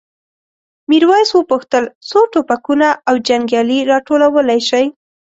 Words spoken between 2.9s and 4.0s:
او جنګیالي